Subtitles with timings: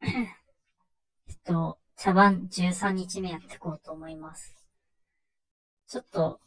[0.02, 4.54] えっと、茶番13日目やっていこうと思います。
[5.86, 6.40] ちょっと、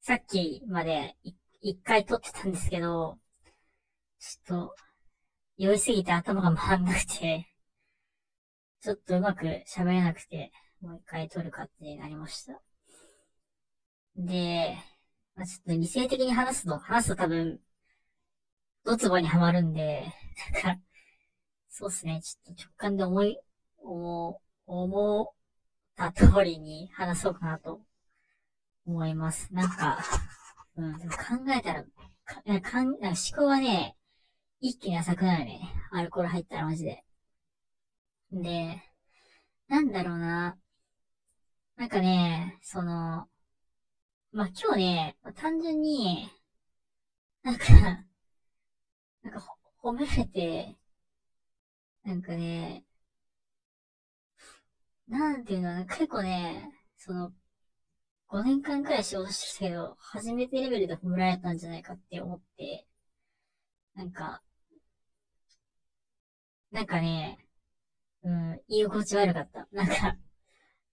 [0.00, 1.16] さっきまで
[1.60, 3.18] 一回撮ってたんですけど、
[4.18, 4.76] ちょっと、
[5.56, 7.48] 酔いすぎて頭が回んなくて、
[8.80, 12.60] ちょっとうまく喋れなくて、もう一回撮るかってなりました。
[14.16, 14.76] で、
[15.34, 17.60] まあ、ちょっと理性的に話すと、話すと多分、
[18.84, 20.12] ドツボにはまるんで、
[20.52, 20.83] なんか、
[21.76, 23.36] そうっすね、ちょっと直感で思い、
[23.78, 25.34] 思、思っ
[25.96, 27.80] た通りに話そうかなと
[28.86, 29.52] 思います。
[29.52, 29.98] なんか、
[30.76, 31.00] うん、考
[31.48, 31.84] えたら、
[32.24, 33.96] かかん思考はね、
[34.60, 35.68] 一気に浅くなるね。
[35.90, 37.02] アルコール入ったらマジで。
[38.30, 38.80] で、
[39.66, 40.56] なんだろうな。
[41.74, 43.28] なんかね、その、
[44.30, 46.30] まあ、今日ね、単純に、
[47.42, 47.66] なんか、
[49.24, 50.76] なんか褒めれて、
[52.04, 52.84] なんかね、
[55.08, 57.32] なんていうの、結構ね、その、
[58.28, 62.86] 5年間くらい仕事してきたけど、初めてレベルで褒められたんじゃないかって思って、
[63.94, 64.42] なんか、
[66.72, 67.38] なんかね、
[68.24, 69.68] うん、居心地悪かった。
[69.72, 70.16] なんか、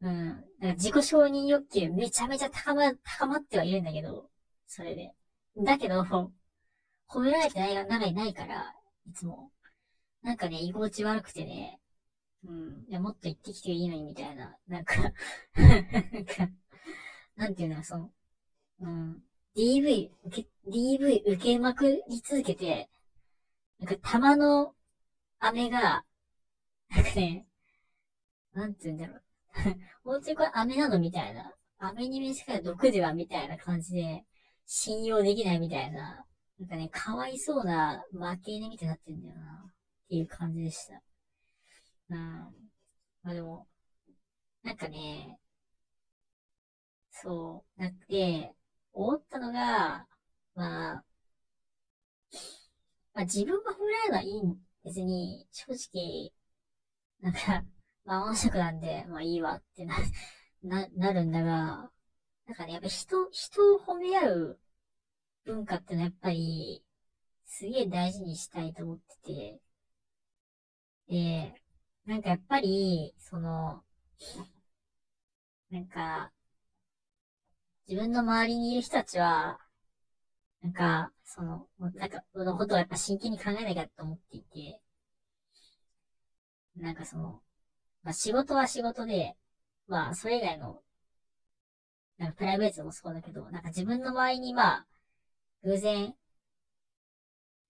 [0.01, 0.43] うん、なんか
[0.75, 4.29] 自己承認欲求めちゃめちゃ高ま、高まってはいるんだけど、
[4.67, 5.13] それで。
[5.57, 8.75] だけど、褒められてない中にないから、
[9.07, 9.51] いつも。
[10.23, 11.79] なんかね、居心地悪くてね、
[12.43, 15.13] うん、いや、もっと行ってきていいのにみたいな、なんかなん
[16.25, 16.49] か、
[17.35, 18.11] なんていうの、その、
[18.81, 19.23] うん、
[19.55, 22.89] DV、受け、DV 受けまくり続けて、
[23.79, 24.73] なんか玉の
[25.39, 26.03] 飴が、
[26.89, 27.45] なんかね、
[28.53, 29.23] なんて言うんだろう。
[30.03, 31.53] 本当にこれ飴なのみたいな。
[31.79, 34.23] 飴に見せかれ毒ではみたいな感じで、
[34.65, 36.25] 信用できないみたいな。
[36.59, 39.73] なんかね、かわいそうな負け犬みたいになってんだよな。
[40.11, 41.01] ていう感じでした。
[42.09, 42.17] うん。
[43.23, 43.65] まあでも、
[44.61, 45.39] なんかね、
[47.11, 48.53] そう、なって、
[48.91, 50.05] 思ったのが、
[50.53, 51.03] まあ、
[53.13, 56.33] まあ自分が褒められるのはいいん別に、正直、
[57.21, 57.63] なんか、
[58.03, 59.95] まあ音色なんで、まあいいわってな、
[60.61, 61.89] な、なるんだが、
[62.47, 64.59] なんかね、やっぱ人、人を褒め合う
[65.45, 66.83] 文化ってのはやっぱり、
[67.45, 69.61] すげえ大事にしたいと思ってて、
[71.11, 71.53] で、
[72.05, 73.83] なんかやっぱり、その、
[75.71, 76.31] なんか、
[77.87, 79.59] 自分の周りにいる人たちは、
[80.63, 84.81] なんか、その、なんか、のことをやっぱ真剣に考えなきゃと思っていて、
[86.75, 87.41] なんかその、
[88.03, 89.35] まあ仕事は仕事で、
[89.87, 90.81] まあそれ以外の、
[92.17, 94.87] なんかプライベートもそうだけど、なんか自分の場合にまあ、
[95.63, 96.15] 偶然、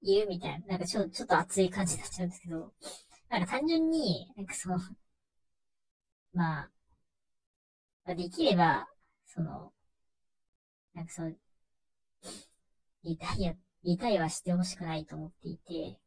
[0.03, 2.73] 言うみたいな、なんかちょちょっと熱い感じになっちゃうんですけど、
[3.31, 4.77] なんか単純に、なんかその、
[6.33, 6.69] ま
[8.05, 8.87] あ、できれば、
[9.25, 9.71] その、
[10.93, 11.37] なんかそう、
[13.03, 13.53] リタイア、
[13.83, 15.97] リタイアはしてほしくないと思っていて、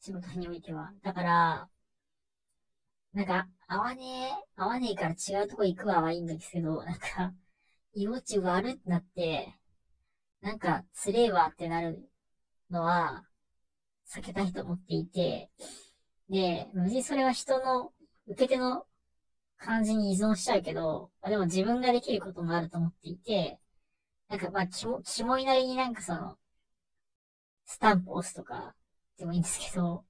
[0.00, 0.92] 仕事においては。
[1.02, 1.68] だから、
[3.14, 7.32] なんか、合わねえ、合わねえから違うとこ行くわはいいんですけど、なんか、
[7.94, 9.54] 居心地悪ってなって、
[10.42, 12.10] なんか、つれえわってなる
[12.70, 13.24] のは、
[14.08, 15.50] 避けたいと思っていて、
[16.28, 17.92] で、無事それは人の、
[18.26, 18.86] 受け手の
[19.58, 23.60] 感じに依存しちゃうけど、あでも自分ができることもあると思っていて、
[24.28, 26.36] なんかまあ、キモ、キモいなりになんかその、
[27.64, 28.74] スタンプ押すとか
[29.18, 30.04] でもいいんですけど、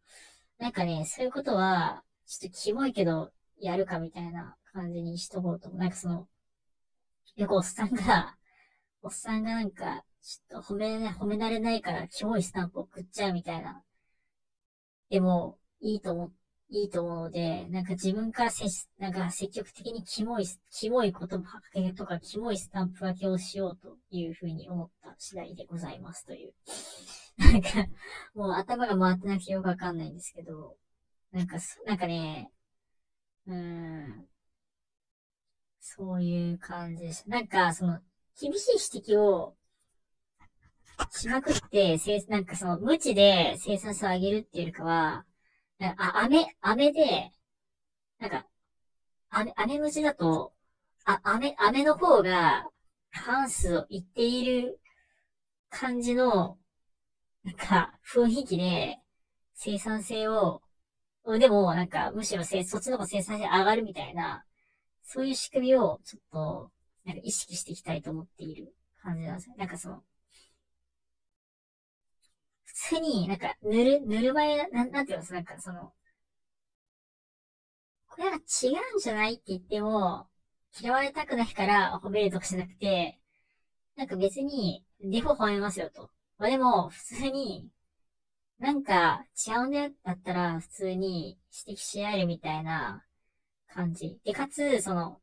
[0.59, 5.71] なんかね、そういうことは、ちょっとキモいけど、やるかみたいな感じにしとこうと。
[5.71, 6.29] なんかその、
[7.37, 8.37] よくおっさんが、
[9.03, 13.83] おっさんがなんか、ちょっと褒め、褒められないからキモいスタンプ送っちゃうみたいな。
[15.11, 16.33] でも、いいと思、
[16.71, 18.65] いいと思うので、なんか自分からせ
[18.99, 26.55] なんか積極的にキモい、キモい言葉かけとか、キモいスタンプ分けをしようというふうに思った次第でございますという。
[27.39, 27.69] なんか、
[28.35, 30.77] もう頭が回ってなくてよくわかんないんですけど、
[31.33, 32.51] なんか、なんかね、
[33.47, 34.29] うん、
[35.81, 37.29] そういう感じです。
[37.29, 38.01] なんか、その、
[38.41, 39.55] 厳しい指摘を
[41.11, 41.99] しまくって、
[42.29, 45.26] なんかその、無知で生産性を上げるっていうよりかは、
[45.81, 47.31] あ、飴、飴で、
[48.19, 48.47] なんか、
[49.31, 50.53] 飴、飴虫だと、
[51.05, 52.69] あ、飴、飴の方が、
[53.13, 54.81] 関数を言っている
[55.71, 56.59] 感じの、
[57.45, 58.99] なんか、雰囲気で、
[59.55, 60.63] 生産性を、
[61.39, 64.45] でも、なんか、むしろせ、そっちの方が生産性上がるみたいな、
[65.05, 66.73] そういう仕組みを、ちょっと、
[67.05, 69.57] なんか意識していきたいと思っている感じなんですよ。
[69.59, 70.03] なんかその、
[72.89, 75.93] 普通になんか、ぬる、ぬるま湯、なん、なんていうのなんかその、
[78.07, 80.29] これは違うんじゃないって言っても、
[80.81, 83.19] 嫌われたくないから褒めるとかじゃなくて、
[83.97, 86.11] なんか別に、デフォ褒めますよと。
[86.39, 87.69] まあ、でも、普通に、
[88.59, 93.05] なんか違うんだよだったら普通に指摘し合えるみたいな
[93.69, 94.19] 感じ。
[94.25, 95.21] で、かつ、その、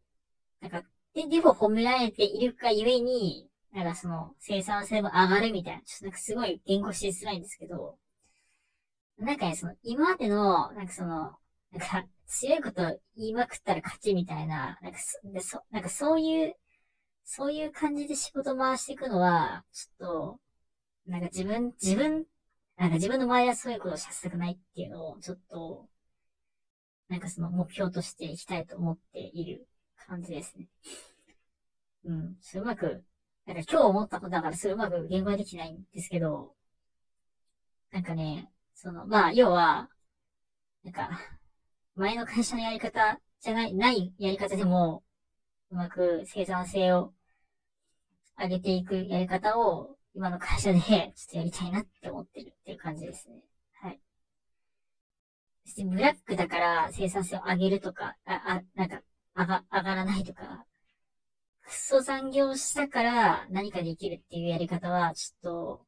[0.61, 0.83] なんか、
[1.13, 5.81] で、デフォ褒められているかゆえに、なんかその、生産性も上がるみたいな。
[5.81, 7.97] ちょっとなんかすごい言語しづらいんですけど、
[9.17, 11.37] なんかね、その、今までの、なんかその、
[11.71, 16.55] なんか、強いこと言いまくったら勝ちみたいな、なんかそ、でそなんかそういう、
[17.23, 20.39] そういう感じで仕事回していくのは、ちょっと、
[21.07, 22.25] なんか自分、自分、
[22.77, 25.87] なんか自分の周りはそういうことをさせたくないっていうのを、ちょっと、
[27.09, 29.67] なんかその目標としていきたいと思っている
[30.07, 30.67] 感じですね。
[32.05, 32.37] うん。
[32.41, 33.03] それうまく、
[33.45, 36.53] なんか今日思ったことだからそれうまく言語できないんですけど、
[37.91, 39.89] なんかね、その、まあ、要は、
[40.83, 41.09] なんか、
[41.95, 45.03] 前の会社のやり方じゃない、ないやり方でも、
[45.69, 47.13] うまく生産性を
[48.39, 53.41] 上げていくやり方を、今の会社で ちょっとやりたいなって思ってるっていう感じですね。
[53.73, 53.99] はい。
[55.65, 59.01] そしてブラックだから生産性を上げるとか、あ、あ、なんか、
[59.35, 60.65] 上が、上がらないとか、
[61.73, 65.85] クソ残業したから何かできるっていうやり方は、ちょっ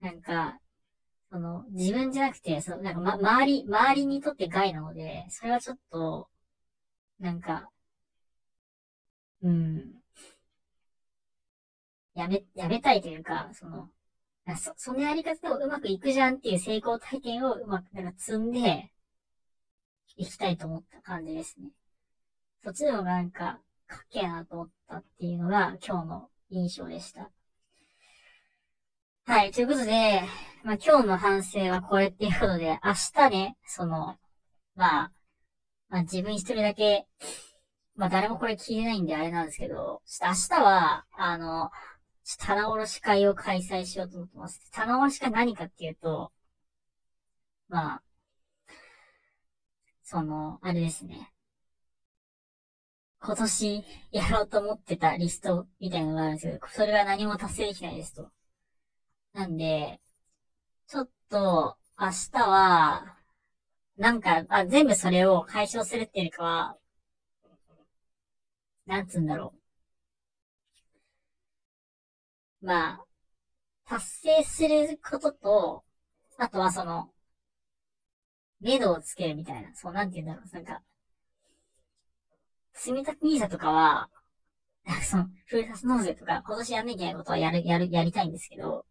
[0.00, 0.60] なんか、
[1.30, 6.30] その、自分じゃなくて、その、なんか、ま、周り、周りにとって害なので、それはちょっと、
[7.20, 7.70] なんか、
[9.42, 10.02] うん、
[12.14, 13.90] やめ、やめたいというか、その、
[14.56, 18.92] そ、そのやり方でもうまくいくじゃんっていう成功体験をうまく、なんか積んで、
[20.16, 21.70] いきたいと思った感じですね。
[22.64, 23.60] そっちの方がなんか、
[23.92, 27.30] かっけえなと思ったっていうのが今日の印象でした。
[29.24, 30.22] はい、ということで、
[30.64, 34.16] まあ今日の反省はこれっていうことで、明日ね、その、
[34.74, 35.12] まあ、
[35.90, 37.06] まあ自分一人だけ、
[37.94, 41.70] まあ誰もこれ聞いてないんであれなんですけど、ちょっと明日は、あの、
[42.38, 44.70] 棚卸会を開催しようと思ってます。
[44.72, 46.32] 棚卸し会何かっていうと、
[47.68, 48.02] まあ、
[50.02, 51.32] その、あれですね。
[53.22, 58.30] 今年やろうと思ってたリストみたいなのがあるんですけど、それが何も達成できないですと。
[59.34, 60.00] なんで、
[60.88, 63.18] ちょっと、明日は、
[63.96, 66.78] なんか、あ、全部それを解消するっていうかは、
[68.86, 69.52] なんつうんだろ
[72.62, 72.66] う。
[72.66, 73.06] まあ、
[73.84, 75.84] 達成することと、
[76.38, 77.12] あとはその、
[78.60, 80.54] 目処をつけるみたいな、そう、なんて言うんだろう。
[80.54, 80.82] なんか、
[82.74, 84.08] 積み立て NISA とかは、
[85.02, 88.86] その、ふるさと納税とか、今年やんなきゃいけないことはやる、やる、やりたいんですけど、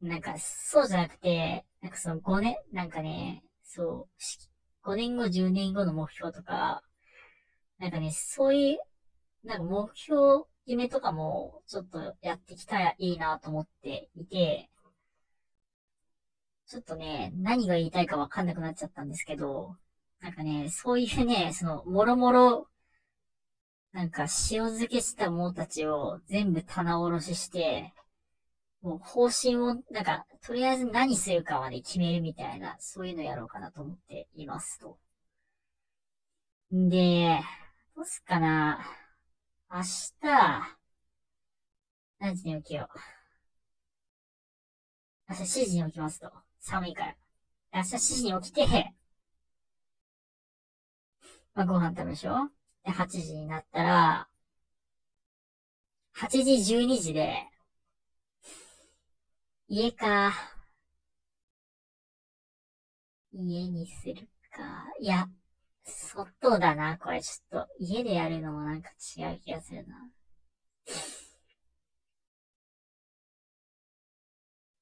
[0.00, 6.82] なんか、そうじゃなくて、なんかその5年、なんかね、そう、5年後、10年後の目標とか、
[7.78, 8.78] なんかね、そういう、
[9.44, 14.70] なんか目標、夢とかも、ちょっとやってきたらいいなと思っていて、
[16.66, 19.76] ちょっとね、何が言いたいかわかんなくなっちゃったんですけど、
[20.20, 22.68] なんかね、そういうね、その、もろもろ、
[23.92, 27.94] なんか塩漬けしたものたちを全部棚卸しして、
[28.82, 34.98] もう方針を、なんか、とりあえず何するかまで決めるみたいな、そういうのやろうかなと思っていますと。
[36.74, 37.40] んで、
[37.96, 38.84] どうすっかな。
[39.70, 40.76] 明日、
[42.18, 42.98] 何時に起きよう。
[45.28, 46.30] 明日7時に起きますと。
[46.60, 47.16] 寒いから。
[47.72, 48.94] 明日7時に起きて、
[51.56, 52.52] まあ、ご飯食べるでしょう
[52.84, 54.28] で、8時になったら、
[56.12, 57.48] 8時、12時で、
[59.68, 60.32] 家か。
[63.32, 64.86] 家にするか。
[65.00, 65.28] いや、
[65.84, 66.98] 外だな。
[66.98, 70.10] これちょっと、家でやるのもなんか違う気がするな。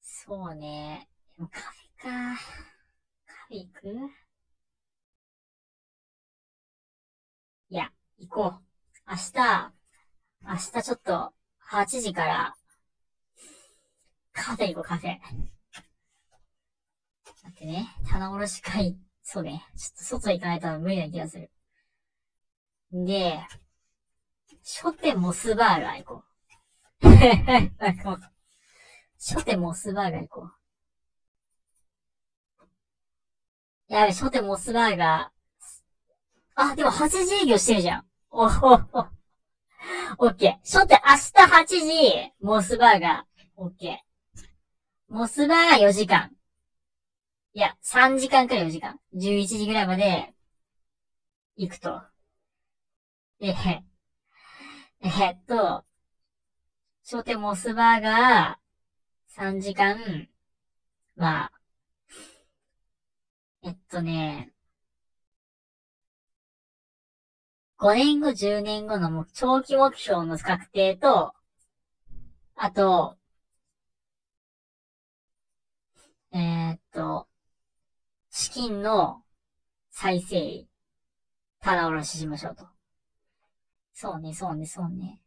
[0.01, 1.07] そうね。
[1.37, 2.39] でもカフェか。
[3.27, 4.24] カフェ行く？
[7.69, 8.61] いや、行こう。
[9.09, 9.73] 明日、
[10.47, 11.33] 明日ちょっと、
[11.71, 12.55] 8時から、
[14.33, 15.17] カフェ行こう、カフェ。
[17.43, 21.49] 待ってね、棚卸し会、そうね、ちょっと外行かないと無理な気がする。
[22.95, 23.39] んで、
[24.63, 26.35] 書店モスバーガー行こう。
[29.17, 30.49] 書店モスバーガー行こ
[33.89, 33.93] う。
[33.93, 35.34] やべ、書店モスバーガー。
[36.55, 38.05] あ、でも8時営業してるじゃん。
[38.31, 39.05] おほほ。
[40.17, 40.67] オッケー。
[40.67, 43.41] 書店明日8時、モスバーガー。
[43.57, 44.43] オッケー。
[45.09, 46.31] モスバーガー4時間。
[47.53, 48.99] いや、3時間くら4時間。
[49.15, 50.33] 11時ぐらいまで、
[51.57, 52.01] 行くと。
[53.39, 53.55] で、
[55.01, 55.85] えっと、
[57.03, 60.29] 商店モスバーガー、3時間、
[61.15, 61.51] まあ、
[63.63, 64.54] えっとね、
[67.77, 71.33] 5年後、10年後の長期目標の確定と、
[72.55, 73.17] あと、
[76.31, 77.27] えー、っと、
[78.29, 79.23] 資金の
[79.89, 80.67] 再生、
[81.61, 82.67] 棚卸ししましょうと。
[83.93, 85.21] そうね、そうね、そうね。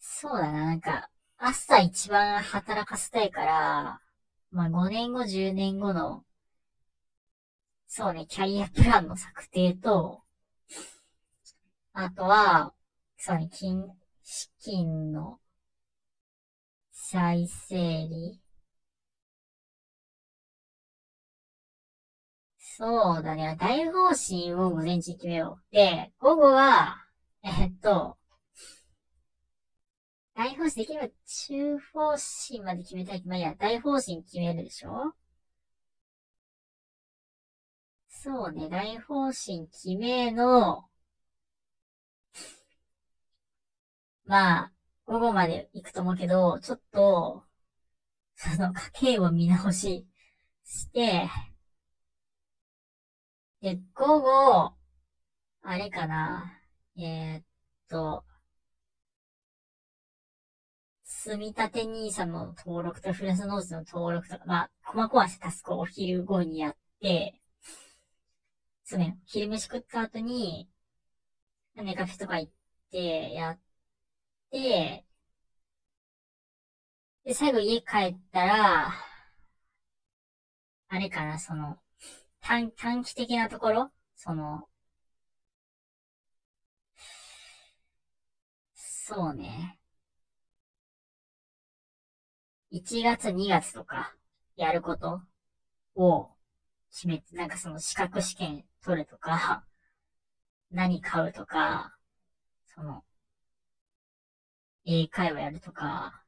[0.00, 4.00] そうだな、なんか、朝一番働かせたいから、
[4.50, 6.24] まあ5年後、10年後の、
[7.88, 10.22] そうね、キャリアプランの策定と、
[11.92, 12.72] あとは、
[13.16, 13.90] そうね、金、
[14.22, 15.40] 資金の
[16.90, 17.76] 再整
[18.08, 18.40] 理。
[22.58, 23.56] そうだね。
[23.58, 25.74] 大方針を午前中決めよう。
[25.74, 27.06] で、午後は、
[27.42, 28.18] えっと、
[30.36, 33.22] 大方針できれば中方針まで決めたい。
[33.26, 35.14] まあ、いや、大方針決めるでしょ？
[38.22, 40.88] そうね、大方針決めの、
[44.24, 44.72] まあ、
[45.06, 47.44] 午後まで行くと思うけど、ちょっと、
[48.36, 50.06] その家計を見直し
[50.64, 51.28] して、
[53.60, 54.74] で、午後、
[55.62, 56.60] あれかな、
[56.96, 57.44] えー、っ
[57.88, 58.24] と、
[61.04, 67.40] 積み立て NISA の登録とフランスノーツの登録とか、まあ、細々したタスクをお昼後にやって、
[68.86, 70.66] そうね、昼飯食った後に、
[71.76, 72.52] ネカフェとか行っ
[72.90, 73.58] て、やっ
[74.50, 75.04] て、
[77.24, 78.94] で、最後家帰ったら、
[80.88, 81.78] あれかな、その、
[82.40, 83.92] 短、短期的なところ？
[84.16, 84.68] その、
[88.74, 89.80] そうね。
[92.70, 94.14] 1月2月とか、
[94.56, 95.20] やること
[95.96, 96.30] を
[96.92, 99.64] 決めて、なんかその資格試験取るとか、
[100.70, 101.96] 何買うとか、
[102.64, 103.02] その、
[104.84, 106.22] 英会話やるとか、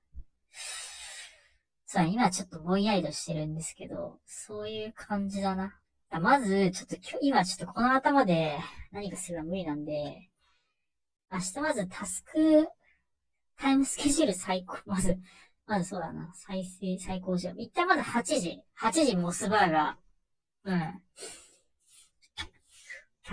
[1.87, 5.79] さあ、今ちょっとぼんやりとしてるんですけど、そういう感じだな。
[6.21, 8.59] まず、ちょっと今ちょっとこの頭で
[8.91, 10.29] 何かするのは無理なんで、
[11.31, 12.69] 明日まずタスク、
[13.57, 15.17] タイムスケジュール最高、まず、
[15.67, 17.61] まずそうだな、再生、最高じゃん。
[17.61, 20.71] 一旦まず8時、8時モスバーガー。
[20.71, 21.03] うん。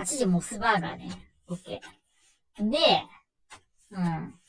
[0.06, 1.10] 8時モスバーガーね。
[1.50, 1.80] OK。
[2.60, 2.78] で、
[3.90, 4.40] うん。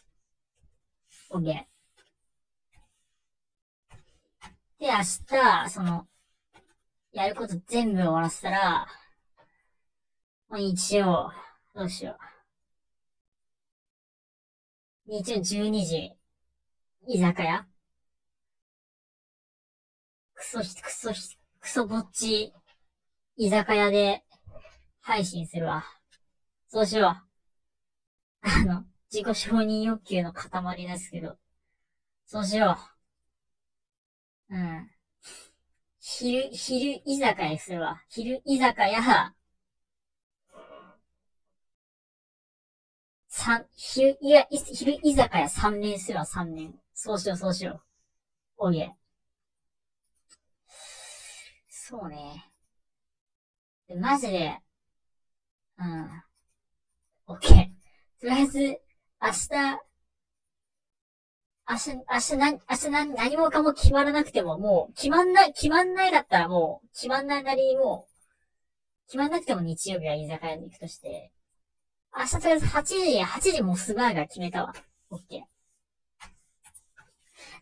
[1.30, 1.44] OK。
[1.44, 1.66] で、
[4.80, 6.06] 明日、その、
[7.10, 8.86] やること全部終わらせたら、
[10.50, 11.32] もう日曜、
[11.74, 12.18] どうしよ
[15.06, 15.10] う。
[15.10, 16.12] 日曜12時、
[17.06, 17.66] 居酒屋
[20.34, 22.52] クソひ、クソひ、クソぼっち、
[23.38, 24.25] 居酒屋で
[25.06, 25.84] 配信するわ。
[26.66, 27.16] そうしよ
[28.42, 28.48] う。
[28.48, 31.36] あの、自己承認欲求の塊ですけど。
[32.26, 32.76] そうしよ
[34.50, 34.56] う。
[34.56, 34.90] うん。
[36.00, 38.02] 昼、昼居酒屋するわ。
[38.08, 39.32] 昼居酒屋、
[43.28, 46.74] 三、昼、いや、昼居酒屋三年するわ、三年。
[46.94, 48.66] そうしよう、そうしよう。
[48.68, 48.96] おいえ。
[51.68, 52.50] そうね。
[54.00, 54.60] マジで、
[55.78, 56.22] うん。
[57.28, 58.20] オッケー。
[58.20, 59.86] とりあえず、明日、
[61.68, 71.32] 明日、明日な、明日な、何もかも決まらなくても、もう、決まんない、決まんないだったらもう、決まんないなりにもう、決まんなくても日曜日は居酒屋に行くとして、
[72.16, 74.74] 明日とりあえず8時、8時モスバーガー決めたわ。
[75.10, 75.44] オッケ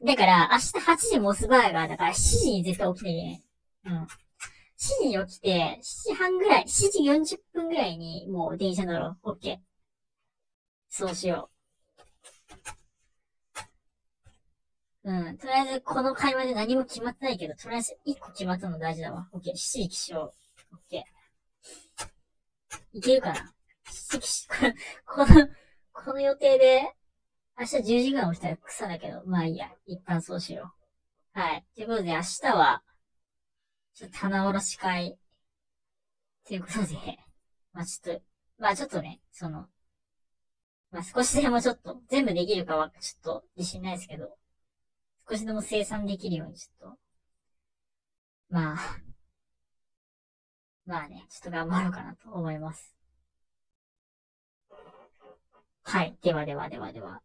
[0.02, 0.06] ー。
[0.06, 3.42] だから、明日8時モスバーガーだから7時に絶対起きなきゃい
[3.83, 4.00] けない。
[4.00, 4.06] うん。
[4.85, 9.19] 7時に起きて、7時半ぐらい、7時40分ぐらいにもう電車乗ろう。
[9.23, 9.57] オッケー。
[10.91, 11.49] そうしよ
[15.05, 15.11] う。
[15.11, 15.38] うん。
[15.38, 19.26] とりあえず、この会話で何も決まってないけど、とりあえず1個決まったの大事だわ。
[19.33, 19.57] オッケー。
[19.57, 20.25] 七時起床。
[20.25, 20.31] オッ
[20.91, 22.99] ケー。
[22.99, 23.55] いけるかな？
[23.91, 24.75] 七時起床。
[25.25, 25.49] この、
[25.93, 26.93] この予定で、
[27.59, 29.73] 明日10時ぐらい起きたら草だけど、まあいいや。
[29.87, 30.75] 一旦そうしよ
[31.35, 31.41] う。
[31.41, 31.64] はい。
[31.75, 32.83] ということで、明日は、
[33.95, 35.17] ちょっと棚卸し会、
[36.47, 37.19] ということで、
[37.73, 38.23] まあちょっと、
[38.59, 39.69] まあちょっとね、その、
[40.91, 44.37] まあ少しでもちょっと、全部できるかはちょっと自信ないですけど、
[45.31, 46.99] 少しでも生産できるようにちょっと、
[48.49, 48.79] まあ、
[50.87, 52.95] まあね、ちょっと頑張ろうかなと思います。
[55.85, 56.17] はい。
[56.23, 57.25] ではではではでは。